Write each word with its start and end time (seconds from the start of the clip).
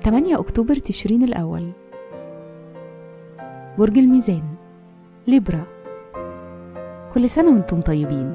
تمانية 0.00 0.40
أكتوبر 0.40 0.74
تشرين 0.74 1.22
الأول. 1.22 1.72
برج 3.78 3.98
الميزان 3.98 4.42
ليبرا. 5.28 5.66
كل 7.12 7.28
سنة 7.28 7.52
وأنتم 7.52 7.80
طيبين. 7.80 8.34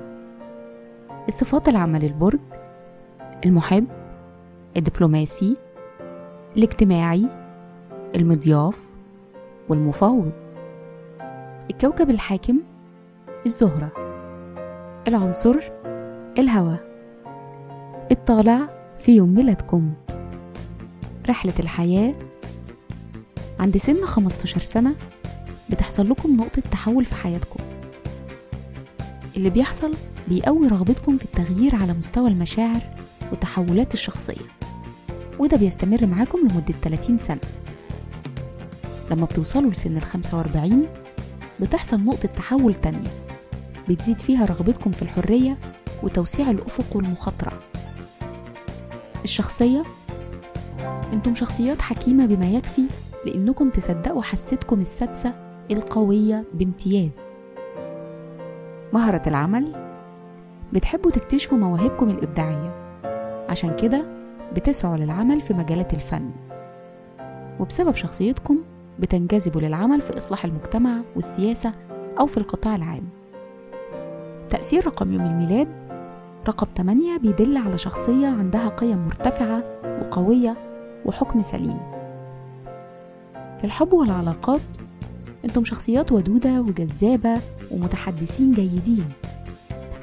الصفات 1.27 1.69
العامة 1.69 1.99
للبرج 1.99 2.39
المحب 3.45 3.87
الدبلوماسي 4.77 5.57
الاجتماعي 6.57 7.29
المضياف 8.15 8.93
والمفاوض. 9.69 10.31
الكوكب 11.69 12.09
الحاكم 12.09 12.59
الزهرة. 13.45 13.91
العنصر 15.07 15.59
الهواء 16.37 16.83
الطالع 18.11 18.59
في 18.97 19.15
يوم 19.15 19.35
ميلادكم. 19.35 19.93
رحلة 21.29 21.53
الحياة 21.59 22.15
عند 23.59 23.77
سن 23.77 24.01
15 24.05 24.59
سنة 24.59 24.95
بتحصل 25.69 26.09
لكم 26.09 26.35
نقطة 26.37 26.61
تحول 26.71 27.05
في 27.05 27.15
حياتكم. 27.15 27.59
اللي 29.37 29.49
بيحصل 29.49 29.93
بيقوي 30.27 30.67
رغبتكم 30.67 31.17
في 31.17 31.25
التغيير 31.25 31.75
على 31.75 31.93
مستوى 31.93 32.29
المشاعر 32.29 32.81
والتحولات 33.31 33.93
الشخصية 33.93 34.45
وده 35.39 35.57
بيستمر 35.57 36.05
معاكم 36.05 36.39
لمدة 36.39 36.73
30 36.81 37.17
سنة. 37.17 37.41
لما 39.11 39.25
بتوصلوا 39.25 39.71
لسن 39.71 39.97
ال 39.97 40.01
45 40.01 40.87
بتحصل 41.59 41.99
نقطة 42.05 42.27
تحول 42.27 42.75
تانية 42.75 43.09
بتزيد 43.89 44.21
فيها 44.21 44.45
رغبتكم 44.45 44.91
في 44.91 45.01
الحرية 45.01 45.57
وتوسيع 46.03 46.49
الأفق 46.49 46.95
والمخاطرة. 46.95 47.59
الشخصية؟ 49.23 49.83
أنتم 51.13 51.35
شخصيات 51.35 51.81
حكيمة 51.81 52.25
بما 52.25 52.49
يكفي 52.49 52.87
لأنكم 53.25 53.69
تصدقوا 53.69 54.21
حستكم 54.21 54.79
السادسة 54.79 55.35
القوية 55.71 56.45
بامتياز. 56.53 57.19
مهرة 58.93 59.21
العمل؟ 59.27 59.85
بتحبوا 60.73 61.11
تكتشفوا 61.11 61.57
مواهبكم 61.57 62.09
الإبداعية. 62.09 62.75
عشان 63.49 63.75
كده 63.75 64.05
بتسعوا 64.55 64.97
للعمل 64.97 65.41
في 65.41 65.53
مجالات 65.53 65.93
الفن. 65.93 66.31
وبسبب 67.59 67.95
شخصيتكم 67.95 68.59
بتنجذبوا 68.99 69.61
للعمل 69.61 70.01
في 70.01 70.17
إصلاح 70.17 70.45
المجتمع 70.45 71.01
والسياسة 71.15 71.73
أو 72.19 72.27
في 72.27 72.37
القطاع 72.37 72.75
العام. 72.75 73.09
تأثير 74.49 74.85
رقم 74.87 75.13
يوم 75.13 75.25
الميلاد؟ 75.25 75.84
رقم 76.47 76.67
8 76.77 77.17
بيدل 77.17 77.57
على 77.57 77.77
شخصية 77.77 78.27
عندها 78.27 78.69
قيم 78.69 79.05
مرتفعة 79.05 79.63
وقوية 80.01 80.57
وحكم 81.05 81.41
سليم. 81.41 81.77
في 83.57 83.63
الحب 83.63 83.93
والعلاقات 83.93 84.61
أنتم 85.45 85.63
شخصيات 85.63 86.11
ودودة 86.11 86.61
وجذابة 86.61 87.41
ومتحدثين 87.71 88.53
جيدين. 88.53 89.09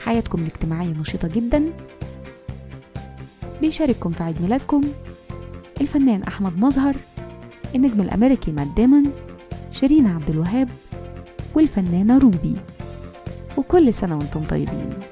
حياتكم 0.05 0.39
الاجتماعية 0.39 0.93
نشيطة 0.93 1.29
جدا. 1.29 1.73
بيشارككم 3.61 4.13
في 4.13 4.23
عيد 4.23 4.43
ميلادكم 4.43 4.81
الفنان 5.81 6.23
أحمد 6.23 6.59
مظهر 6.59 6.97
النجم 7.75 8.01
الأمريكي 8.01 8.53
مات 8.53 8.69
ديمون 8.77 9.11
شيرين 9.71 10.07
عبد 10.07 10.31
الوهاب 10.31 10.69
والفنانة 11.55 12.19
روبي. 12.19 12.57
وكل 13.57 13.95
سنة 13.95 14.19
وأنتم 14.19 14.45
طيبين. 14.45 15.12